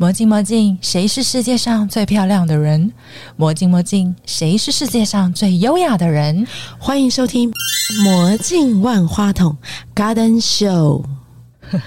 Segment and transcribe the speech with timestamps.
[0.00, 2.92] 魔镜魔镜，谁是世界上最漂亮的人？
[3.34, 6.46] 魔镜魔镜，谁是世界上最优雅的人？
[6.78, 7.50] 欢迎收听
[8.04, 9.56] 《魔镜万花筒》
[10.00, 11.02] Garden Show。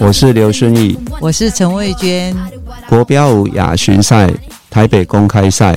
[0.00, 2.36] 我是刘顺义，我是陈慧娟。
[2.94, 4.32] 国标舞亚巡赛
[4.70, 5.76] 台北公开赛，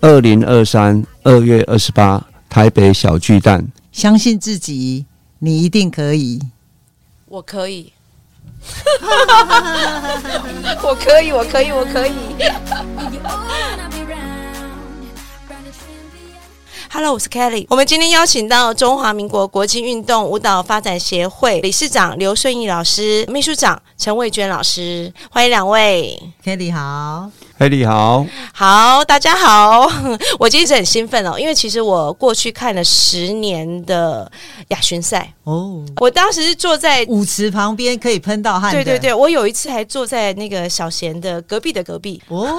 [0.00, 3.64] 二零二三二月二十八台北小巨蛋。
[3.92, 5.06] 相信自己，
[5.38, 6.40] 你一定可以。
[7.26, 7.92] 我可以，
[10.82, 12.12] 我可以，我可以，我可以。
[16.96, 17.66] Hello，我是 Kelly。
[17.68, 26.18] 我们今天邀请到中华民国国际运动舞蹈发展协会理事长刘顺义老师、秘书长陈慧娟老师，欢迎两位。
[26.42, 29.90] Kelly 好，黑你好，好，大家好，
[30.38, 34.30] 我今天一直很兴奋哦，因为其实我过去看了十年的
[34.68, 37.02] 亚巡赛，哦，我当时是坐在。
[37.08, 42.58] 舞池旁边可以喷到汗，对对对，我有一次还坐在那个小贤的隔壁的隔壁，哦，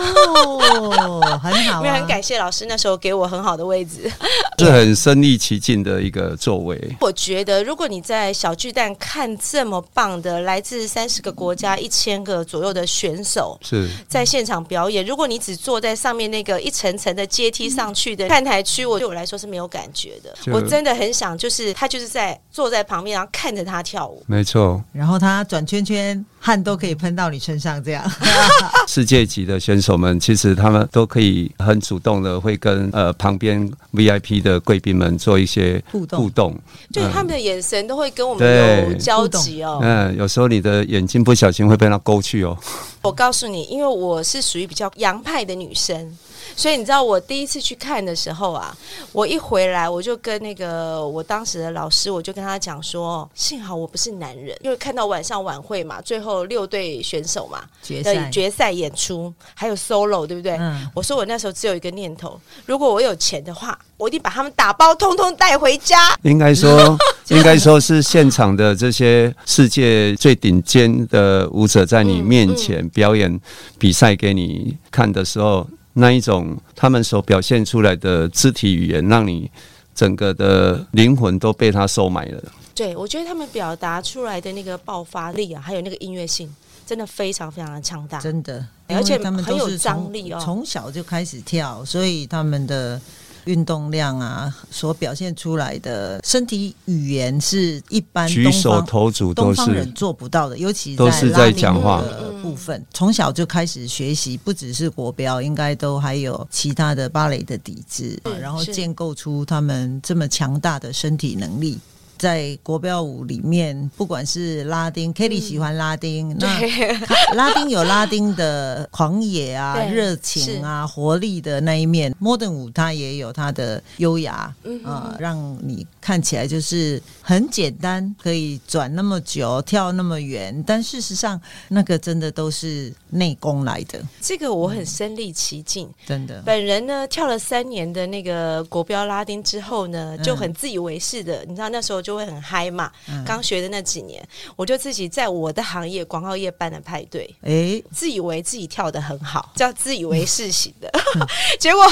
[1.43, 4.11] 很好、啊，因为很感谢老师那时候给我很好的位置。
[4.57, 6.81] 是很身临其境的一个座位。
[6.99, 13.87] 我觉得，如果你在小巨蛋看这么棒的来自三十个国家、一千个左右的选手是。
[14.07, 20.33] 在现场表演，如果你只坐在上面那个一层层的阶梯上去的看台区，我对我来说是没有感觉的。
[20.51, 24.23] 我真的很想，就是他就是在坐在旁边，然后看着他跳舞。
[24.27, 28.09] 没错，然后他转圈圈，汗都可以喷到你身上，这样。
[28.87, 36.55] 世界级的选手们其实他们都可以很主动的会跟呃旁边 VIP 的贵宾们做一些互动互动。
[36.91, 39.79] 就是他们的眼神都会跟我们有交集哦。
[39.81, 42.57] 嗯，有时候你的眼睛不小心会被他勾去哦。
[43.01, 46.17] 我告诉你，因为我是属于比较洋派的女生，
[46.57, 48.75] 所以你知道我第一次去看的时候啊，
[49.11, 60.57] 我一回来我就跟那个我当时的老师，我就跟他讲说，幸好我不是男人，因为看到晚上晚会嘛，最后六队选手嘛决赛，决赛演出，还有 solo，对不对？
[60.59, 66.17] 嗯我说我那时候只有一个念头，如果我有钱的话，我一定把他们打包通通带回家。
[66.23, 66.97] 应该说，
[67.29, 73.39] 应该说是现场的这些世界最顶尖的舞者在你面前表演
[73.77, 75.67] 比赛给你看的时候，
[75.97, 79.49] 那一种他们所表现出来的肢体语言，让你
[79.93, 82.43] 整个的灵魂都被他收买了。
[82.73, 86.47] 对，我觉得他们表达出来的那个爆发力啊，还有那个音乐性，
[86.85, 88.19] 真的非常非常的强大。
[88.19, 93.01] 真的，而且他们很有都是从张力哦从小就开始跳，所以他们的。
[93.47, 102.01] 运动量啊，所表现出来的身体语言是一般举手东方投足都东方人是做不到的，尤其都是在拉丁讲话。
[102.01, 111.79] 的部分，从小就开始学习，不只是国标，应该都还有其他的芭蕾的底子，然后建构出他们这么强大的身体能力。
[112.17, 131.39] 在国标舞里面，不管是拉丁，Kelly 喜欢拉丁，那拉丁有拉丁的狂野啊、 热情啊、活力的那一面，Modern 舞它也有它的优雅，啊、让你看起来就是很简单，可以转那么久、跳那么远，但事实上
[131.69, 135.89] 那个真的都是内功来的，这个我很身临其境。
[136.05, 136.41] 真的。
[136.45, 140.23] 本人呢，跳了三年的那个国标拉丁之后呢，嗯。
[140.27, 142.89] 就很自以为是的，你知道那时候就会很嗨嘛。
[143.09, 144.25] 嗯刚学的那几年，
[144.55, 150.89] 我就自己在我的行业广告业办的派对，哎，自以为自己跳的很好， 叫自以为是型的。
[151.15, 151.27] 嗯
[151.59, 151.83] 结果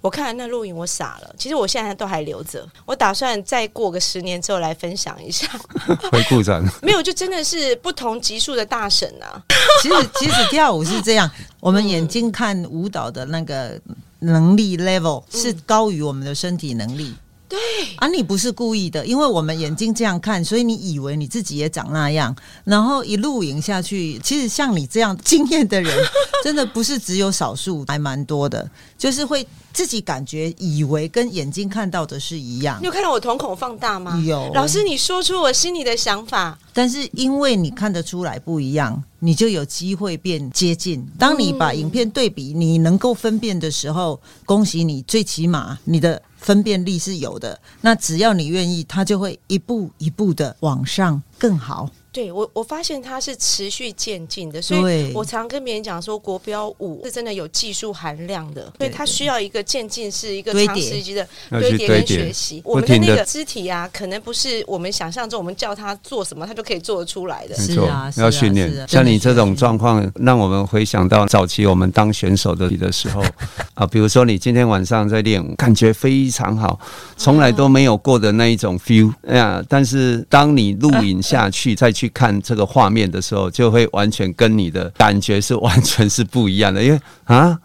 [0.00, 1.32] 我看了那录影，我傻了。
[1.38, 5.46] 其实我现在都还留着，我打算再过个十年之后来分享一下。
[6.10, 9.40] 回顾展，没有，就真的是不同级数的大神啊。
[9.80, 11.30] 其实其实跳舞是这样，
[11.60, 13.80] 我们眼睛看舞蹈的那个
[14.20, 17.14] 能力 level 是高于我们的身体能力。
[17.52, 17.58] 对
[17.96, 24.18] 啊，你不是故意的，因为我们眼睛这样看，所以你以为你自己也长那样，然后一路赢下去。
[24.24, 25.94] 其实像你这样经验的人，
[26.42, 28.66] 真的不是只有少数，还蛮多的，
[29.02, 32.86] 就是会自己感觉以为跟眼睛看到的是一样你。
[32.86, 34.16] 有看到我瞳孔放大吗？
[34.24, 36.56] 有老师，你说出我心里的想法。
[36.72, 41.04] 但是因为你看得出来不一样，你就有机会变接近。
[41.18, 47.58] 当你把影片对比，你能够分辨的时候，恭喜你，最起码你的分辨力是有的。
[47.80, 51.90] 那只要你愿意，它就会一步一步的往上更好。
[52.12, 62.60] 对我，我发现它是持续渐进的，所以我常跟别人讲说，国标舞是真的有技术含量的，所以它需要一个渐进式、一个长时期的要堆叠跟学习。
[62.64, 67.54] 我们的那个肢体啊，可能不是我们想象中，我们叫他做什么，他就可以做得出来的。
[67.56, 68.70] 是没错啊要训练。
[68.86, 73.24] 像你这种状况，让我们回想到早期我们当选手的的时候
[73.72, 76.78] 啊，比如说你今天晚上在练舞，感觉非常好，
[77.16, 79.64] 从来都没有过的那一种 feel 哎呀。
[79.66, 87.58] 但是当你录影下去，再去看这个画面的时候，就会完全跟你的感觉是完全是不一样的，因为啊。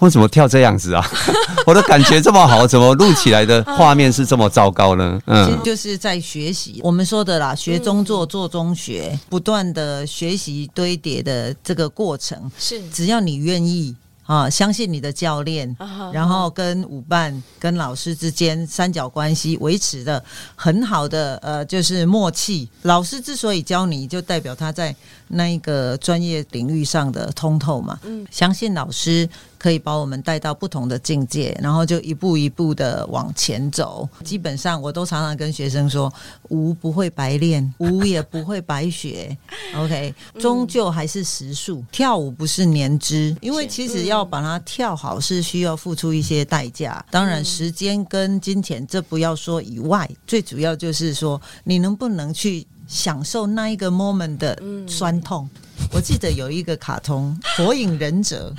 [0.00, 1.06] 我怎么跳这样子啊？
[1.64, 5.18] 我的感觉这么好，怎么录起来的画面是这么糟糕呢？
[5.24, 13.94] 其实嗯，就是在学习，我们说的啦，学中做，做中学，不断的学习堆叠的这个过程，是只要你愿意
[14.24, 20.22] 啊，相信你的教练，啊然后跟舞伴、跟老师之间三角关系维持的
[20.54, 22.68] 很好的呃，就是默契。
[22.82, 24.94] 老师之所以教你，就代表他在
[25.28, 27.98] 那一个专业领域上的通透嘛。
[28.04, 29.28] 嗯，相信老师
[29.64, 34.06] 可以把我们带到不同的境界，然后就一步一步的往前走。
[34.22, 36.12] 基本上，我都常常跟学生说，
[36.50, 39.34] 舞不会白练，舞也不会白学。
[39.74, 41.82] OK，终究还是实数。
[41.90, 47.02] 跳舞不是年资，因为其实要把它跳好是需要付出一些代价。
[47.10, 55.48] 当然，时间跟金钱这不要说以外，最主要就是说你能不能去享受那一个 moment 的酸痛。
[55.92, 58.52] 我记得有一个卡通《火影忍者》，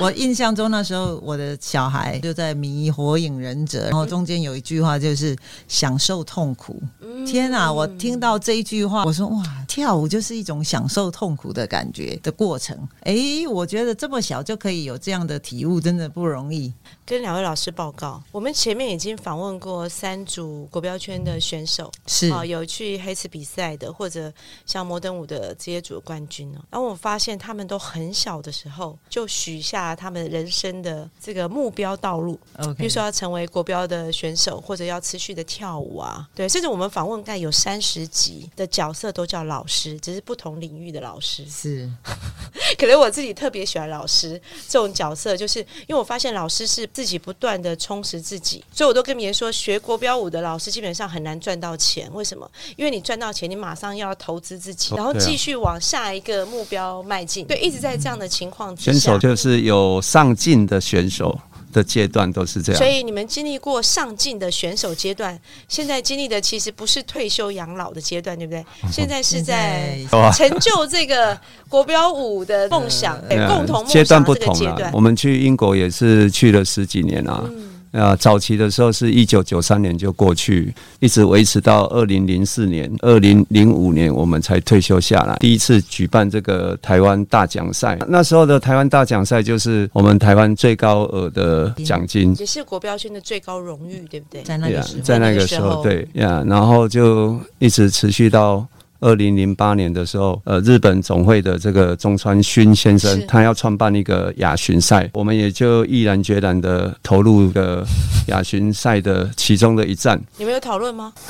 [0.00, 5.36] 我印象中那时候我的小孩就在迷《火影忍者》，然后中间有一句话就是
[5.66, 6.80] “享受痛苦”。
[7.26, 7.72] 天啊！
[7.72, 12.76] 我听到这一句话，我说哇，跳舞就是一种享受痛苦的感觉的过程。
[13.04, 16.72] 诶，我觉得这么小就可以有这样的体悟，真的不容易。
[17.06, 24.32] 跟两位老师报告，我们前面已经访问过三组国标圈的选手，是啊，有去黑池比赛的，或者
[24.66, 26.60] 像摩登舞的这些组的冠军哦。
[26.70, 32.38] 然后我发现他们都很小的时候就许下他们人生的这个目标道路
[32.78, 36.28] 比如说要成为国标的选手，或者要持续的跳舞啊。
[36.34, 41.44] 对，甚至我们访问盖有三十集的角色都叫老师，只是不同领域的老师。
[41.48, 41.90] 是
[42.78, 52.10] 可能我自己特别喜欢老师这种角色，就是因为我发现老师是自己不断的充实自己，所以我都跟别人说，学国标舞的老师基本上很难赚到钱。
[52.12, 52.50] 为什么？
[52.76, 57.46] 因为你赚到钱，你马上要投资自己，然后继续往下一个目标迈进。
[57.46, 59.18] 对，一直在这样的情况之选手。
[59.18, 61.38] 就是有上进的选手
[61.72, 62.86] 的阶段都是这样所。
[62.86, 65.38] 以你们经历过上进的选手阶段，
[65.68, 68.64] 现在经历的其实不是退休养老的阶段，对不对？
[68.90, 69.98] 现在是在
[70.34, 71.38] 成就这个
[71.68, 74.90] 国标舞的梦想， 共同梦阶段不同阶段。。
[74.92, 77.44] 我们去英国也是去了十几年啊。
[77.48, 85.36] 嗯啊，早期的时候是一九九三年就过去，一直维持到二零零四年、二零零五年，我们才退休下来。
[85.36, 94.42] 第一次举办这个台湾大奖赛，那时候的台湾大奖赛就是我们台湾最高额的奖金，也是国标圈的最高荣誉，对不对？
[94.42, 98.66] 在那个时候，在那个时候，对呀，然后就一直持续到。
[99.00, 107.86] 二零零八年的时候，呃，日本总会的这个中川勋先生，他要创办一个亚巡赛，我们也就毅然决然的投入了
[108.28, 110.20] 亚巡赛的其中的一站。
[110.38, 111.12] 你们有讨论吗？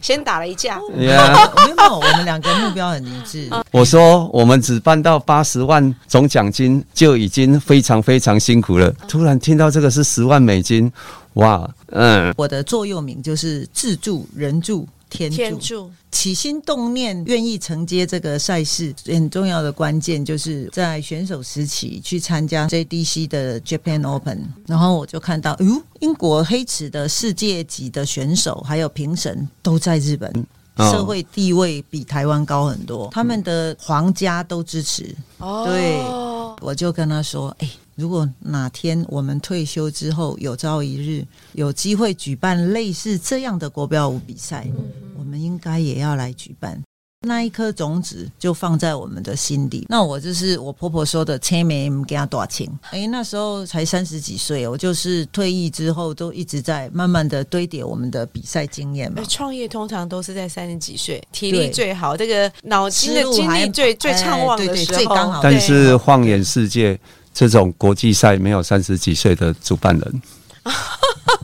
[0.00, 1.06] 先打了一架，呀，没
[1.70, 3.48] 有，没有我们两个目标很一致。
[3.70, 10.90] 我说我们只办到八十万总奖金就已经非常非常辛苦了，突然听到这个是十万美金，
[11.34, 15.36] 哇，嗯，我的座右铭就是自助、人助、天助。
[15.36, 30.30] 天助起心动念，愿意承接这个赛事，很重要的关键就是在选手时期去参加 JDC 的 Japan Open，然后我就看到，哟，英国黑池的世界级的选手还有评审都在日本。
[30.76, 35.14] 哦社会地位比台湾高很多，他们的皇家都支持。
[35.38, 36.00] 哦，对
[36.66, 44.66] 我就跟他说：“哎、如果哪天我们退休之后，有朝一日有机会举办类似这样的国标舞比赛，
[45.18, 46.82] 我们应该也要来举办。”
[47.26, 49.86] 那一颗种子就放在我们的心里。
[49.88, 52.68] 那我就是我婆婆说的“千没给他多少钱”。
[52.92, 59.24] 哎，那时候才三十几岁，我就是退役之后都一直在慢慢的堆叠我们的比赛经验嘛呃。
[59.24, 67.00] 创业通常都是在三十几岁，体力最好，这个脑筋的精力最最哎畅旺对对的时候，最刚好但是放眼世界，
[67.34, 70.22] 这种国际赛没有三十几岁的主办人，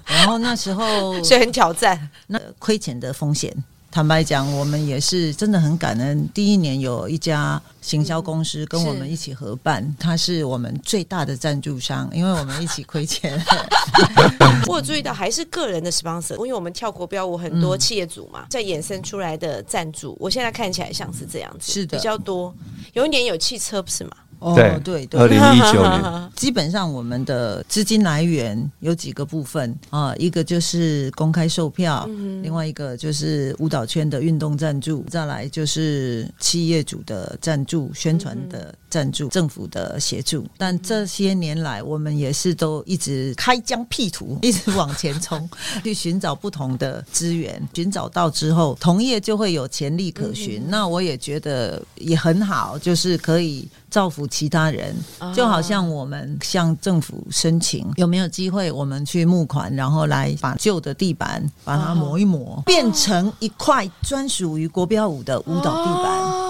[0.07, 2.09] 然后那时候 所以很挑战。
[2.29, 3.53] 那亏钱的风险
[3.91, 6.29] 坦白讲，我们也是真的很感恩。
[6.33, 13.45] 第一年有一家行销公司跟我们一起合办，他是我们最大的赞助商，因为我们一起亏钱。
[14.69, 22.55] 我有注意到还是个人的 sponsor，因为我们跳国标舞很多企业主嘛，在衍生出来的赞助，我现在看起来像是这样子，是的比较多。
[22.93, 24.13] 有一年有汽车不是吗？
[24.41, 32.09] 哦，对二对，零一九年， 基本上我们的资金来源有几个部分啊，一个就是公开售票，
[32.43, 40.47] 另外一个就是舞蹈圈的运动赞助，再来就是企业主的赞助、宣传的赞助、政府的协助。
[40.57, 45.49] 但这些年来，我们也是都一直开疆辟土， 一直往前冲，
[45.85, 47.61] 去寻找不同的资源。
[47.75, 50.63] 寻找到之后，同业就会有潜力可循。
[50.69, 54.95] 那我也觉得也很好，就是可以造福其他人，
[55.35, 66.21] 就好像我们向政府申请，有没有机会我们去募款，然后来把旧的地板把它磨一磨，变成一块专属于国标舞的舞蹈地板。
[66.21, 66.47] 哦。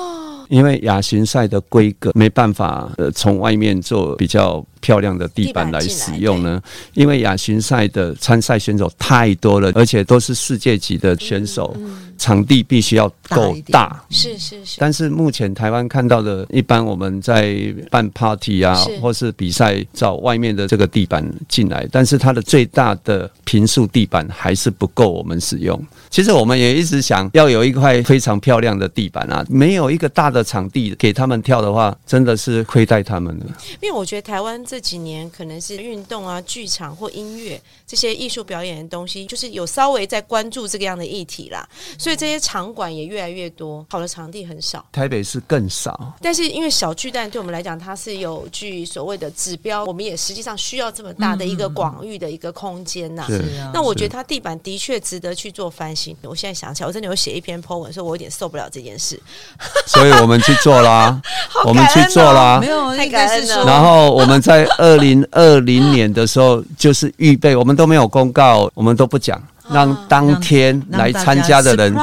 [0.50, 6.60] 因为亚巡赛的规格没办法呃从外面做比较漂亮的地板来使用呢，
[6.94, 11.76] 因为亚巡赛的参赛选手太多了，而且都是世界级的选手，
[12.18, 14.04] 场地必须要够大大。
[14.10, 17.56] 是是是，但是目前台湾看到的，一般我们在
[17.90, 25.80] 办 party 啊是，或是比赛找外面的这个地板进来，但是它的最大的平数地板还是不够我们使用。
[26.08, 33.46] 其实我们也一直想要有一块非常漂亮的地板啊，没有一个大的场地给他们跳的话，真的是亏待他们了。
[33.80, 44.84] 因为我觉得台湾这几年可能是运动啊、剧场或音乐这些艺术表演的东西，就是有稍微在关注这个样的议题啦，所以这些场馆也越来越多，好的场地很少。
[44.92, 56.16] 台北是更少，但是因为小巨蛋对我们来讲，它是有具所谓的指标，我们也实际上需要这么大的一个广域的一个空间呐、是啊那我觉得它地板的确值得去做翻新。
[56.22, 59.20] 我现在想起来，我真的有写一篇 po 文，说我有点受不了这件事。
[59.86, 61.20] 所以我们去做啦，
[61.66, 62.68] 我们去做啦没。
[62.68, 71.94] 有，太应该是感恩了，然后我们在二零二零年的时候，就是预备，我们都没有公告，我们都不讲，让当天来参加的人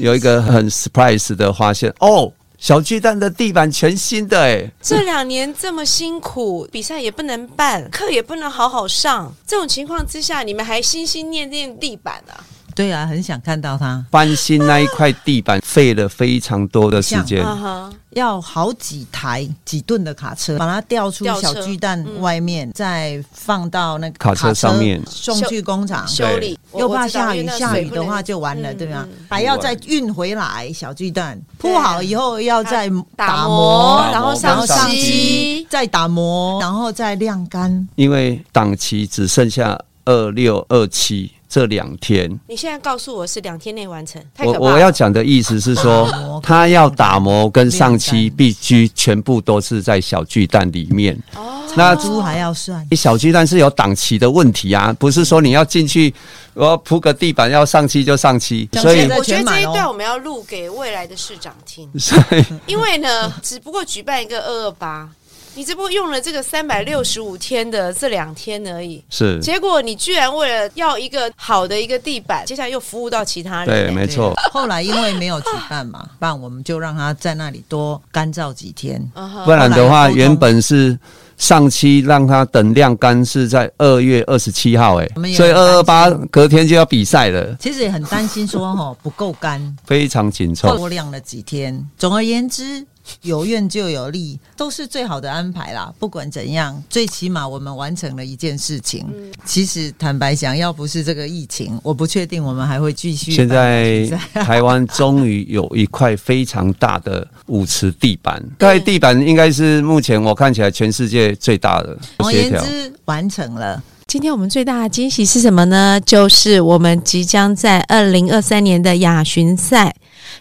[0.00, 1.92] 有一个很 surprise 的发现。
[2.00, 12.40] 哦，小巨蛋的地板全新的哎，这两年这么辛苦，比赛也不能办，课也不能好好上，这种情况之下，你们还心心念念地板啊？
[12.74, 17.44] 对啊，很想看到它，翻新那一块地板费了非常多的时间。
[17.44, 26.06] 啊，要好几台几吨的卡车把它吊出小巨蛋外面，再放到那个卡车上面送去工厂。
[26.06, 29.26] 修理又怕下雨，下雨的话就完了，嗯对吧嗯？
[29.30, 37.88] 还要再运回来小巨蛋，对铺好以后要再打磨磨，然后上漆，，再打磨，然后再晾干。
[37.94, 42.28] 因为档期只剩下二六二七这两天。
[42.48, 44.64] 你现在告诉我是两天内完成，太可怕了。
[44.64, 51.16] 我我要讲的意思是说，他要打磨跟上漆必须全部都是在小巨蛋里面。
[51.36, 51.62] 哦。
[51.76, 56.12] 那猪还要算，小巨蛋是有档期的问题啊，不是说你要进去，
[56.54, 65.08] 我要铺个地板要上漆就上漆，所以我觉得这一段我们要录给未来的市长听， 所以因为呢，只不过举办一个二二八，
[65.54, 69.02] 你只不过用了这个三百六十五天的这两天而已。
[69.08, 74.34] 是结果你居然为了要一个好的一个地板，接下来又服务到其他人、对，没错。
[74.52, 79.00] 后来因为没有举办嘛，办我们就让他在那里多干燥几天。
[79.44, 80.98] 不然的话，原本是
[81.36, 90.76] 上期让他等晾干是在二月二十七号，哎所以很二二八隔天就要比赛了，其实也很担心说哈 不够干，非常紧凑。
[90.76, 91.84] 多晾了几天。
[91.98, 92.86] 总而言之，
[93.22, 95.92] 有愿就有利，都是最好的安排啦。
[95.98, 99.06] 不管怎样，最起码我们完成了一件事情。
[99.12, 112.64] 嗯其实坦白讲，要不是这个疫情，我不确定我们还会继续现在台湾终于有一块非常大的舞池地板，这块地板应该是目前我看起来全世界最大的总而协调。
[112.64, 113.82] 言之，完成了。
[114.06, 116.00] 今天我们最大的惊喜是什么呢？
[116.00, 119.94] 就是我们即将在二零二三年的亚巡赛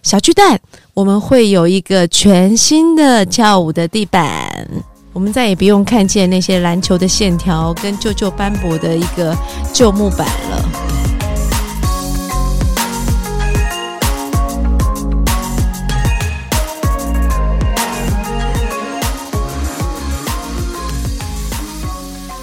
[0.04, 0.60] 小巨蛋，
[0.94, 4.68] 我们会有一个全新的跳舞的地板。
[5.14, 9.34] 我们再也不用看见那些篮球的线条跟旧旧斑驳的一个
[9.74, 10.70] 旧木板了。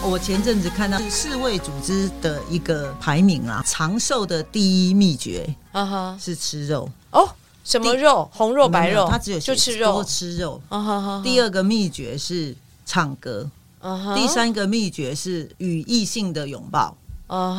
[0.02, 7.29] 我前阵子看到是世卫组织的一个排名啊，长寿的第一秘诀啊哈，是吃肉，哦，
[7.71, 8.29] 什么肉？
[8.33, 9.07] 红肉、白肉？
[9.09, 10.05] 他只有就吃肉多肉。
[10.05, 10.61] 吃肉。
[11.23, 12.53] 第二个秘诀是
[12.85, 13.49] 唱歌，
[13.79, 16.97] 二第三个秘诀是与异性的拥抱。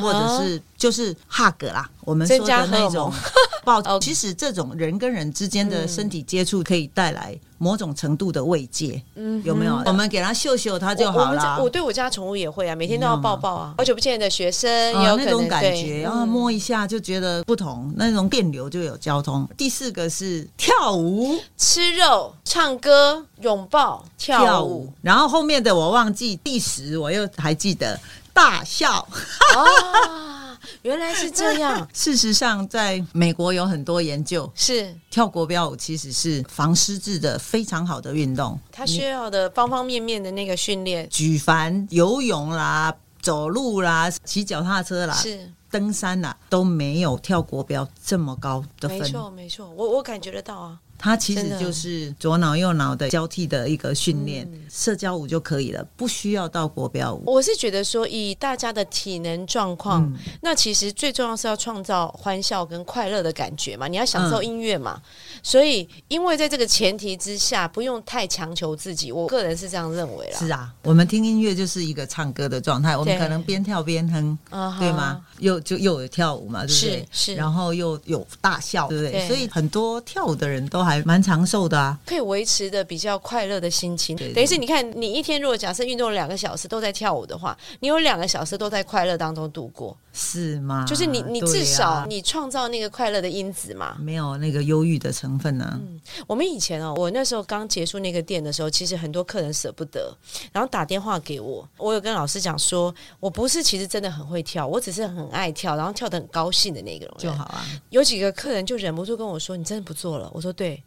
[0.02, 3.12] 或者是就是 hug 啦，我们说的那种
[3.64, 3.80] 抱。
[3.86, 9.82] 哦其实这种人跟人之间的身体接触可以带来某种程度的慰藉，嗯有没有？
[9.86, 11.70] 我们给他秀秀他就好了我。
[11.70, 13.76] 对我家宠物也会啊，每天都要抱抱啊。
[13.78, 19.48] 好久不见的学生也啊有那种感觉，然后嗯摸一下就觉得不同，那种电流就有交通。
[19.56, 28.00] 第四个是跳舞，吃肉、唱歌、拥抱、跳舞。，然后后面的我忘记，第十我又还记得
[28.42, 29.08] 大笑。
[29.56, 38.60] 啊，原来是这样， 事实上，在美国有很多研究，是跳国标舞其实是防失智的非常好的运动。
[38.72, 41.08] 他需要的方方面面的那个训练。
[41.10, 48.98] 举凡游泳啦、走路啦、骑脚踏车啦、是，登山啦，都没有跳国标这么高的分。
[48.98, 50.80] 没错，没错，我我感觉得到啊。
[51.02, 57.24] 它其实就是左脑右脑的交替的一个训练，嗯社交舞就可以了，不需要到国标舞。
[57.26, 65.02] 我是觉得说，以大家的体能状况，嗯那其实最重要是要创造欢笑跟快乐的感觉嘛，你要享受嗯音乐嘛。
[65.42, 70.38] 所以，因为在这个前提之下，不用太强求自己，我个人是这样认为啦。
[70.38, 74.38] 是啊，我们听音乐就是一个唱歌的状态，我们可能边跳边哼，
[74.80, 75.22] 对吗？
[75.40, 77.08] 又就又有跳舞嘛，对不对？
[77.12, 79.12] 是是然后又有大笑，对不对？
[79.12, 81.98] 对所以很多跳舞的人都还蛮长寿的啊。
[82.06, 84.16] 可以维持的比较快乐的心情。
[84.16, 90.86] 对对等于是你看，你一天如果假设运动两个小时都在跳舞的话，你有两个小时都在快乐当中度过，是吗？
[90.88, 93.96] 就是你你至少你创造那个快乐的因子嘛。
[94.00, 95.80] 没有那个忧郁的成分呢、
[96.28, 100.14] 我们以前哦，我那时候刚结束那个店的时候，其实很多客人舍不得，
[100.52, 101.68] 然后打电话给我。
[101.78, 107.16] 我有跟老师讲说，我不是其实真的很会跳，我只是很爱跳，然后跳的很高兴的那个人。
[107.18, 107.66] 就好啊。
[107.90, 110.82] 有几个客人就忍不住跟我说：“你真的不做了？”我说：“对。”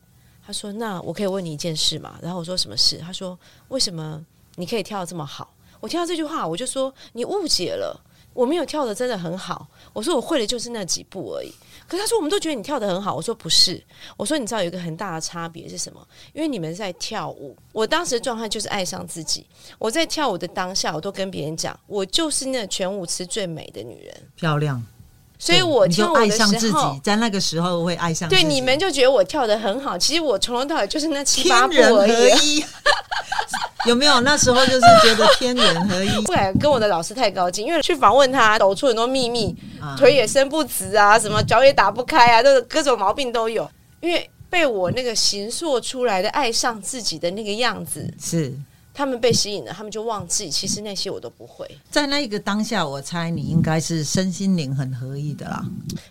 [0.46, 3.38] 他说：“那我可以问你一件事嘛？”然后我说：“什么事？”他说
[3.68, 4.20] ：“为什么
[4.56, 7.98] 你可以跳得这么好？”我听到这句话，我就说：“你误解了，
[8.34, 11.50] 我没有跳的真的很好。”我说：“我会的就是那几步而已。”
[11.88, 13.82] 可是他说：“我们都觉得你跳的很好。”我说：“不是。”
[14.16, 16.06] 我说：“你知道有一个很大的差别是什么？
[16.32, 19.46] 因为你们在跳舞，我当时的状态就是爱上自己。
[19.78, 24.14] 我在跳舞的当下，我都跟别人讲，我就是那全舞池最美的女人。
[24.34, 24.82] 漂亮，
[25.38, 28.28] 所以我跳舞的爱上自时候己，，在那个时候会爱上。
[28.28, 32.08] 对你们就觉得我跳的很好，其实我从头到尾就是那七八步而
[32.42, 32.64] 已。
[33.84, 34.20] 一，有没有？
[34.20, 43.68] 那时候就是觉得天人合一 不敢跟我的老师太高兴，因为去访问他，抖出很多秘密，啊腿也伸不直啊，什么脚也打不开啊，都是各种毛病都有。
[44.00, 48.52] 因为被我那个形塑出来的爱上自己的那个样子，是
[48.94, 51.68] 他们被吸引了，他们就忘记，其实那些我都不会。
[51.90, 55.64] 在那一个当下，我猜你应该是身心灵很合一的啦。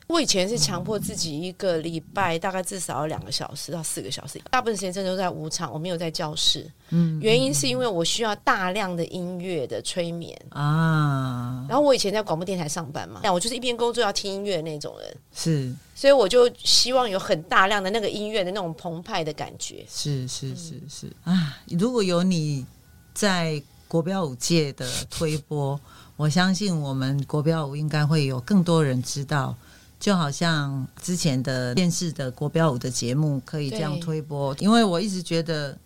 [0.07, 6.69] 我以前是强迫自己一个礼拜大概至少要两个小时到四个小时，大部分时间真的都在舞场，我没有在教室。
[6.89, 10.37] 嗯原因是因为我需要大量的音乐的催眠。
[10.49, 19.85] 啊，然后我以前在广播电台上班嘛，我就是一边工作要听音乐的那种人，是所以我就希望有很大量的那个音乐的那种澎湃的感觉。
[19.89, 21.57] 是是是是啊！
[21.79, 22.65] 如果有你
[23.13, 25.79] 在国标舞界的推波，
[26.17, 29.55] 我相信我们国标舞应该会有更多人知道。
[29.97, 35.77] 就好像之前的电视的国标舞的节目可以这样推播，因为我一直觉得，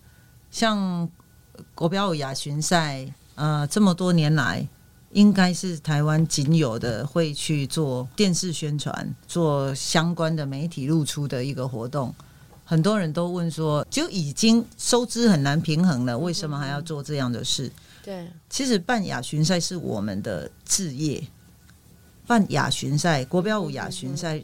[0.50, 1.08] 像
[1.76, 4.66] 国标舞亚巡赛，呃，这么多年来，
[5.12, 12.14] 应该是台湾仅有的会去做电视宣传、做相关的媒体露出的一个活动。
[12.64, 17.72] 很多人都问说，就已经收支很难平衡了，为什么还要做这样的事？
[18.04, 21.26] 对，其实办亚巡赛是我们的志业，
[22.26, 24.42] 办亚巡赛、国标舞亚巡赛，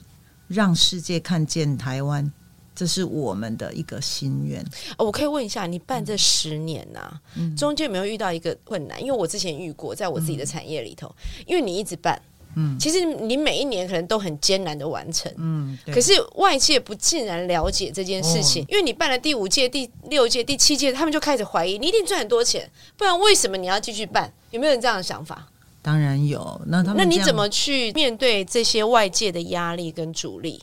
[0.48, 2.33] 让世界看见台湾，
[2.74, 4.60] 这是我们的一个心愿。
[4.98, 9.00] 哦我可以问一下，你办这十年呐、嗯中间有没有遇到一个困难？
[9.00, 11.10] 因为我之前遇过，在我自己的产业里头，
[11.46, 12.20] 因为你一直办，
[12.56, 15.32] 嗯其实你每一年可能都很艰难的完成。
[15.37, 24.32] 嗯，可是外界不尽然了解这件事情，因为你办了第五届、第六届、第七届，他们就开始怀疑你一定赚很多钱，不然为什么你要继续办？
[24.50, 25.48] 有没有人这样的想法？
[25.82, 26.60] 当然有。
[26.66, 30.62] 那他们那你怎么去面对这些外界的压力跟阻力？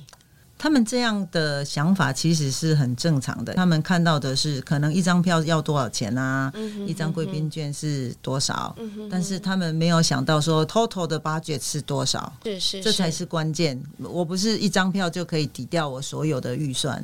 [0.61, 3.55] 他们这样的想法其实是很正常的。
[3.55, 8.75] 他们看到的是可能一张票要多少钱啊，嗯一张贵宾券是多少，
[9.09, 13.81] 但是他们没有想到说 total 的 budget 是多少，是是，这才是关键。
[13.97, 17.03] 我不是一张票就可以抵掉我所有的预算。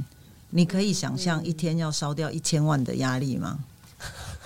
[0.52, 3.58] 你可以想象一天要烧掉一千万的压力吗？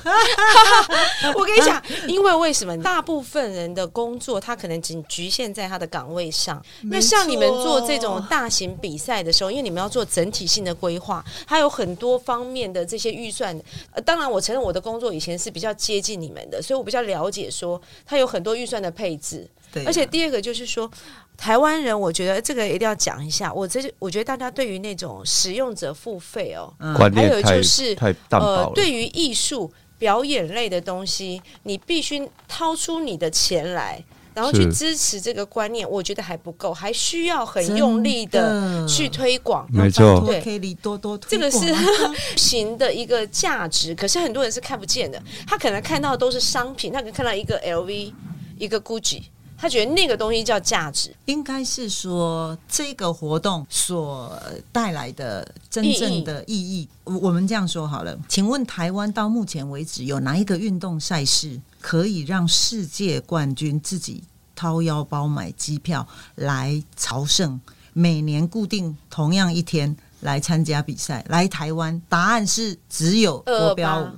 [1.35, 6.63] 我跟你讲， 因为为什么大部分人的工作，他可能仅局限在他的岗位上。
[6.83, 13.57] 那像你们做这种大型比赛的时候，因为你们要做整体性的规划，还有很多方面的这些预算。
[13.91, 19.49] 呃，当然，我承认我的工作以前是比较接近你们的，所以我比较了解说，他有很多预算的配置。
[19.73, 20.89] 对啊，而且第二个就是说，
[21.37, 23.53] 台湾人，我觉得这个一定要讲一下。
[23.53, 27.97] 我这我觉得大家对于那种使用者付费哦，嗯还有就是
[28.29, 28.69] 呃，。
[28.75, 39.63] 对于艺术表演类的东西，你必须掏出你的钱来，然后去支持这个观念，我觉得还不够，还需要很用力的去推广。
[39.71, 41.71] 没错对多多这个是
[42.35, 45.21] 行的一个价值，可是很多人是看不见的。
[45.45, 48.11] 他可能看到的都是商品，他可能看到一个 LV，
[48.57, 49.21] 一个 GUCCI，
[49.61, 51.15] 他觉得那个东西叫价值。
[51.25, 56.89] 应该是说这个活动所带来的真正的意义。
[57.03, 64.23] 我我们这样说好了，请问台湾到目前为止有哪一个运动赛事可以让世界冠军自己
[64.55, 67.61] 掏腰包买机票来朝圣？
[67.93, 72.01] 每年固定同样一天来参加比赛，来台湾？
[72.09, 74.11] 答案是只有国标舞228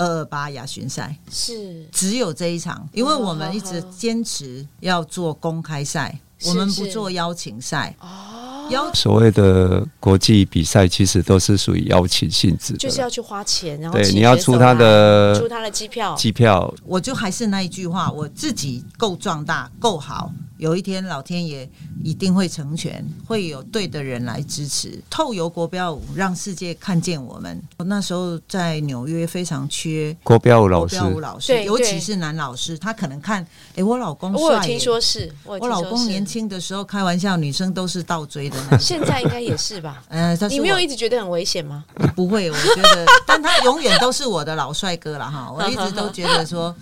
[0.00, 1.14] 二二八亚巡赛。
[1.30, 1.84] 是。
[1.92, 7.94] 只有这一场，因为我们一直坚持要做公开赛，我们不做邀请赛。
[8.00, 21.66] 哦，邀所谓的国际比赛，其实都是属于邀请性质，就是要去花钱，然后对，你要出他的出他的机票，机票，我就还是那一句话，我自己够壮大、够好，有一天老天爷
[22.04, 27.58] 一定会成全，会有对的人来支持，透由国标舞让世界看见我们。
[27.78, 30.14] 我那时候在纽约非常缺。
[30.22, 33.42] 国标舞老师国标舞老师，对对尤其是男老师，他可能看，
[33.74, 38.78] 哎、我老公帅耶我有听说是，我老公年，轻的时候开玩笑，女生都是倒追的那种。
[38.78, 40.02] 现在应该也是吧？
[40.10, 41.86] 呃，他是你没有一直觉得很危险吗？
[42.14, 45.50] 不会，我觉得， 但他永远都是我的老帅哥了哈。
[45.50, 46.76] 我一直都觉得说，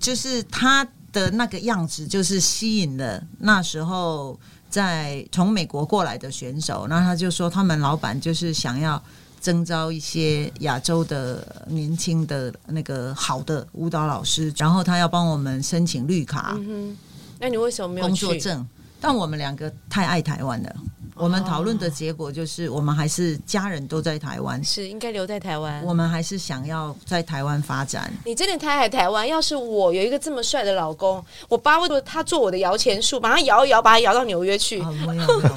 [0.00, 6.86] 就是他的那个样子，就是吸引了那时候在从美国过来的选手。
[6.88, 9.02] 那他就说，他们老板就是想要
[9.40, 16.54] 征招一些亚洲的年轻的那个好的舞蹈老师，然后他要帮我们申请绿卡。
[16.58, 16.96] 嗯，
[17.38, 18.06] 那你为什么没有？
[18.06, 18.66] 工作证，
[19.00, 20.76] 但我们两个太爱台湾了。
[21.20, 25.82] 我们讨论的结果就是，我们还是家人都在台湾，是应该留在台湾。
[25.84, 28.10] 我们还是想要在台湾发展。
[28.24, 29.28] 你真的太爱台湾。
[29.28, 34.80] 要是我有一个这么帅的老公，我巴不得他做我的摇钱树，把他摇一摇，把他摇到纽约去。
[34.80, 35.56] 啊，没有，没有，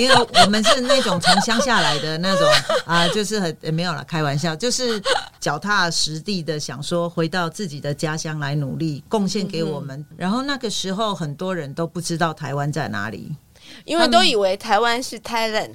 [0.00, 2.48] 因为我们是那种从乡下来的那种
[2.84, 5.00] 啊，就是很、呃没有了，开玩笑，就是
[5.38, 10.04] 脚踏实地的想说回到自己的家乡来努力，贡献给我们。
[10.16, 13.32] 然后那个时候很多人都不知道台湾在哪里。
[13.84, 15.70] 因为都以为台湾是 Thailand，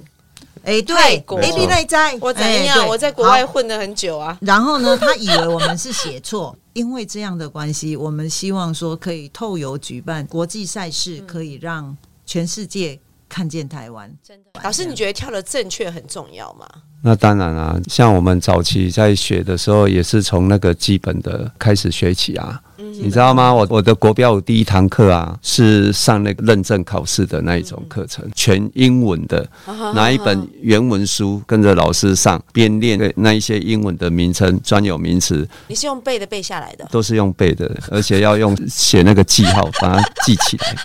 [0.64, 2.78] 哎，泰对，国哎，你那在我怎哎样？
[2.78, 4.36] 对我在国外混了很久啊。
[4.40, 14.12] 然后呢，他以为我们是写错， 因为这样的关系，我们希望说可以透由举办国际赛事，可以让全世界看见台湾。
[14.22, 16.66] 真的，老师，你觉得跳的正确很重要吗？
[17.00, 22.60] 那当然啊，像我们早期在学的时候，也是从那个基本的开始学起啊。
[23.02, 23.52] 你知道吗？
[23.52, 29.48] 我我的国标舞第一堂课啊，是上那个认证考试的那一种课程，全英文的，
[29.94, 40.76] 拿一本原文书跟着老师上，边练那一些英文的名称、专有名词，你是用背的背下来的，都是用背的，而且要用写那个记号把它记起来，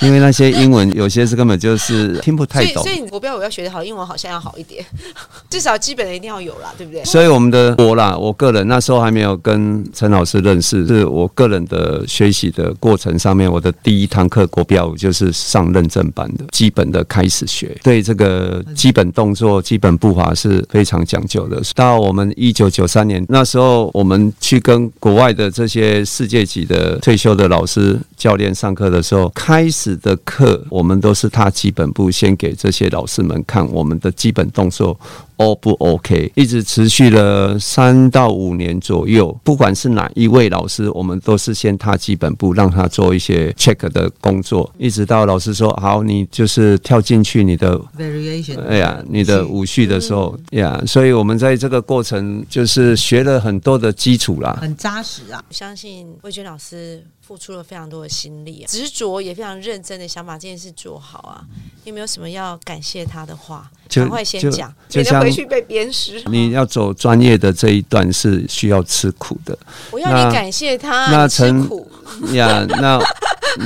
[0.00, 2.92] 因为那些英文有些是根本就是听不太懂所以所。
[2.98, 4.84] 以你国标舞要学得好，英文好像要好一点，
[5.50, 7.04] 至少基本的一定要有啦，对不对？
[7.04, 21.60] 所以我们的我啦，我个人那时候还没有跟陈老师认识，是我个人的学习的过程上面，我的第一堂课国标舞就是上认证班的，基本的开始学，对这个基本动作、基本步伐是非常讲究的。
[21.74, 34.98] 到我们一九九三年那时候，我们去跟国外的这些世界级的退休的老师教练上课的时候，开始的课我们都是踏基本步，先给这些老师们看我们的基本动作
[35.38, 39.36] O 不 OK，一直持续了三到五年左右。
[39.42, 54.58] 不管是哪一位老师，我们都是先踏基本步，让他做一些 check 的工作，一直到老师说好，你就是跳进去你的 variation，哎呀，你的舞序的时候呀，所以我们在这个过程就是学了很多的基础啦。
[54.60, 55.42] 很扎实啊。
[55.48, 61.44] 我相信魏娟老师付出了非常多的心力、啊执着，也非常认真的想把这件事做好啊。
[61.84, 63.70] 你有没有什么要感谢他的话？
[63.86, 66.22] 就赶快先就讲，免得回去被鞭尸。
[66.24, 69.58] 你要走专业的这一段是需要吃苦的
[69.90, 71.86] 我要你感谢他，那陈苦。
[72.32, 72.64] 呀。
[72.66, 72.98] 那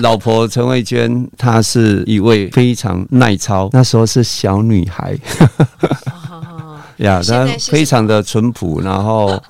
[0.00, 5.16] 老婆陈慧娟，她是一位非常耐操，那时候是小女孩
[6.98, 9.40] 呀，她非常的淳朴，然后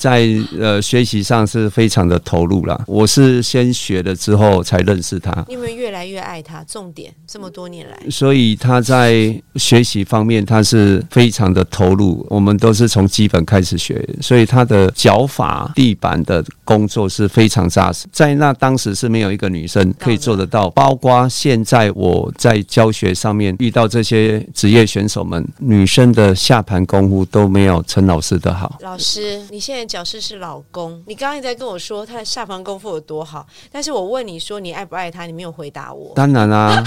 [0.00, 0.26] 在
[0.58, 2.82] 呃学习上是非常的投入啦。
[2.86, 6.64] 我是先学了之后才认识他，你有没有越来越爱他？
[6.64, 12.26] 重点这么多年来，所以他在学习方面他是非常的投入。
[12.30, 18.06] 我们都是从基本开始学，所以他的脚法、地板的工作是非常扎实。
[18.10, 28.78] 在那当时是没有一个女生可以做得到，包括现在我在教学上面遇到这些职业选手们，女生的下盘功夫都没有陈老师的好。
[28.80, 36.12] 老师，你现在角色是老公，你刚刚一直在跟我说他的下凡功夫有多好，但是我问你说你爱不爱他，你没有回答我。
[36.14, 36.80] 当然啦、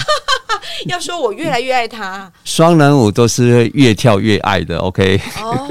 [0.86, 4.78] 要说我越来越爱他，双人舞都是越跳越爱的。
[4.78, 5.68] OK，哦，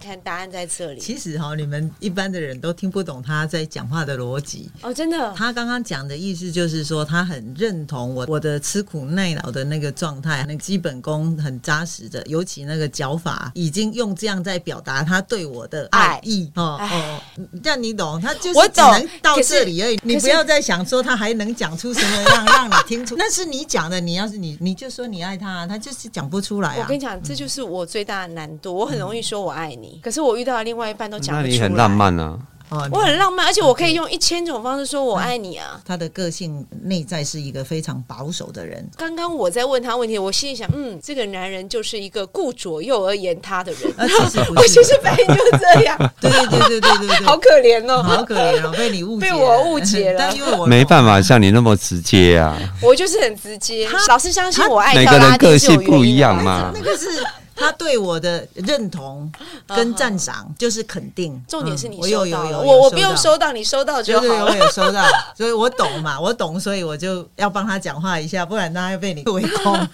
[0.00, 1.00] 看答案在这里。
[1.00, 4.70] 其实哈、你们一般的人都听不懂他在讲话的逻辑。
[4.82, 17.20] 哦，真的，他刚刚讲的意思就是说，他很认同我我的吃苦耐劳的那个状态，那个基本功很扎实的，尤其那个脚法，已经用这样在表达他对我的爱意哦哎哦，
[17.62, 18.20] 这样你懂？
[18.20, 23.94] 他就是只能到这里而已，你不要再想说他还能讲出什么样让你听出，那是你讲的。
[24.04, 26.96] 你要是你你就说你爱他，他就是讲不出来啊我跟。
[26.96, 28.74] 你讲，这就是我最大的难度。
[28.74, 31.48] 我很容易说我爱你，可是我遇到的另外一半都讲不出来。
[31.48, 32.38] 那你很浪，漫啊。
[32.70, 35.80] 哦我很浪漫，而且我可以用一千种方式说我爱你啊。
[35.84, 43.92] 他的个性内在是一个非常保守的人，刚刚我在问他问题，我心里想，嗯，这个男人就是一个顾左右而言他的人。
[43.96, 48.02] 啊，其实不 我是其，实反应就是这样，对对对对对对对，好可怜哦。
[48.02, 53.88] 好可怜哦，被你误解了，被我误解了但因为我没办法像你那么直接啊，我就是很直接。
[54.08, 56.80] 老师相信我爱每个人个性不一样嘛那。
[56.82, 57.08] 个是
[57.56, 59.30] 他对我的认同
[59.68, 61.42] 跟赞赏，就是肯定。
[61.48, 64.44] 重点是你收到我我不用收到，你收到就好了。
[64.46, 65.04] 我有收到，
[65.36, 69.88] 所以我懂嘛，我懂，所以我就要帮他讲话一下，不然他要被你围攻。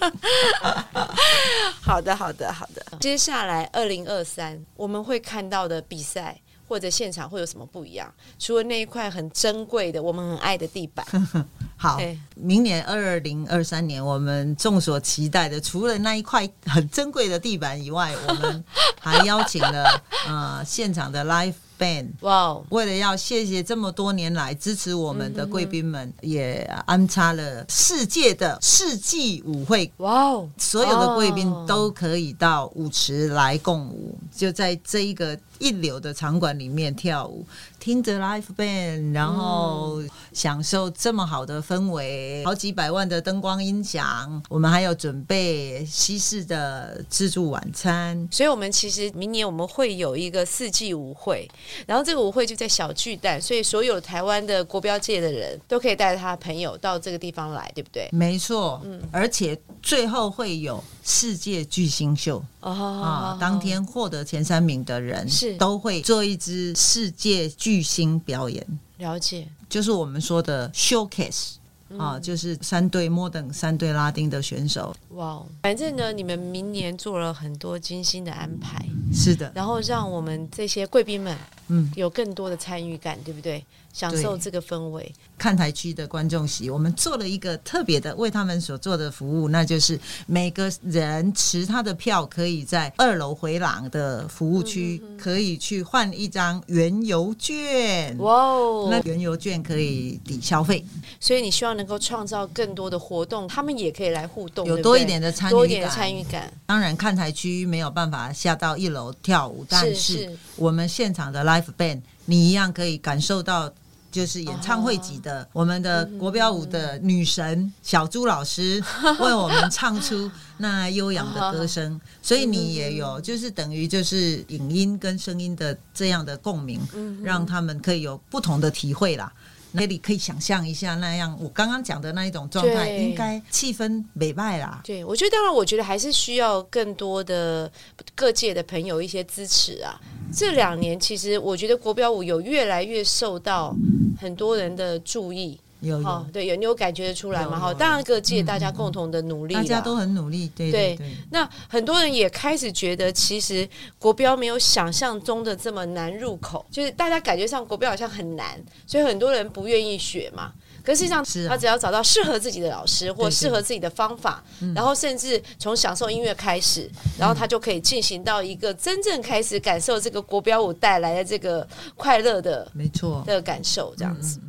[1.80, 2.82] 好的，好的，好的。
[3.00, 8.08] 接下来二零二三我们会看到的比赛或者现场会有什么不一样？
[8.38, 11.04] 除了那一块很珍贵的我们很爱的地板，
[11.76, 11.98] 好，
[12.36, 18.64] 明年二零二三年，我们众所期待的，除了那一块很珍贵的地板以外，我们
[19.00, 22.10] 还邀请了呃现场的 live band。
[22.20, 29.90] 哇哦，为了要谢谢这么多年来支持我们的贵宾们，也安插了世界的世纪舞会。
[29.96, 31.64] 哇哦，所有的贵宾哦。
[31.66, 37.46] 都可以到舞池来共舞，就在这一个一流的场馆里面跳舞，
[37.78, 48.28] 听着 live band，然后享受这么好的氛围，好几百万的灯光音响，我们还有准备西式的自助晚餐。
[48.32, 51.48] 所以，我们其实明年我们会有一个四季舞会，
[51.86, 58.08] 然后这个舞会就在小巨蛋，所以所有台湾的国标界的人都可以带着他的朋友到这个地方来，对不对？
[58.10, 63.38] 没错，嗯而且最后会有世界巨星秀哦啊！
[63.40, 68.66] 当天获得前三名的人是都会做一支世界巨星表演。
[68.98, 71.54] 了解，就是我们说的 showcase
[71.96, 74.94] 啊，就是三对 modern 三对拉丁的选手。
[75.14, 75.46] 哇哦！
[75.62, 81.36] 反正呢，你们明年做了很多精心的安排，是的，然后让我们这些贵宾们
[81.68, 83.64] 嗯，有更多的参与感，对不对？
[83.92, 85.12] 享受这个氛围。
[85.38, 98.14] 看台区的观众席，我们做了一个特别的为他们所做的服务，那就是每个人持他的票，可以在二楼回廊的服务区，可以去换一张原油券。
[98.18, 98.88] 哇哦！
[98.90, 100.84] 那原油券可以抵消费，
[101.18, 106.52] 所以你希望能够创造更多的活动，他们也可以来互动，有多一点的参与多一点参与感。
[106.66, 113.72] 当然，看台区没有办法下到一楼跳舞，但是是我们现场的 live band，你一样可以感受到。
[114.10, 118.82] 就是演唱会级的，我们的国标舞的女神小朱老师
[119.20, 126.80] 为我们唱出那悠扬的歌声， 所以你也有就是等于就是影音跟声音的这样的共鸣，
[127.22, 129.32] 让他们可以有不同的体会啦。
[129.72, 134.80] 那你可以想象一下那样，我刚刚讲的那一种状态，应该气氛美败啦。
[134.84, 137.70] 对，我觉得当然，我觉得还是需要更多的
[138.14, 140.00] 各界的朋友一些支持啊。
[140.32, 143.74] 这两年其实我觉得国标舞有越来越受到
[144.18, 147.58] 很多人的注意，有对，有你有感觉得出来吗？
[147.58, 151.16] 哈，有有当然各界大家共同的努力啦，大家都很努力，对对对对。
[151.30, 160.52] 那很多人也开始觉得，其实国标没有想象中的这么难入口，就是大家感觉上国标好像很难，所以很多人不愿意学嘛。
[160.82, 164.42] 可是实际上，他只要找到适合自己的老师或适合自己的方法，
[164.74, 171.66] 然后甚至从享受音乐开始，然后他就可以进行到一个真正开始感受这个国标舞带来的这个
[171.96, 174.40] 快乐的没错，的感受，这样子。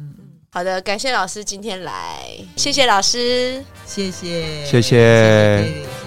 [0.54, 2.20] 好的，感谢老师今天来，
[2.58, 3.64] 谢谢老师。
[3.86, 4.82] 谢谢，谢谢。
[4.82, 6.01] 谢谢